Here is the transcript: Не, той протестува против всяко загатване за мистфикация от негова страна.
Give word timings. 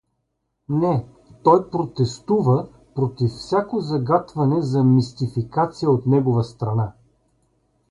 Не, 0.69 1.05
той 1.43 1.69
протестува 1.69 2.67
против 2.95 3.31
всяко 3.31 3.79
загатване 3.81 4.61
за 4.61 4.83
мистфикация 4.83 5.89
от 5.89 6.05
негова 6.07 6.43
страна. 6.43 6.91